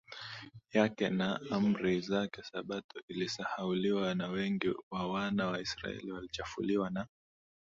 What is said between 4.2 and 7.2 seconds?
Wengi wa wana wa Israeli walichafuliwa na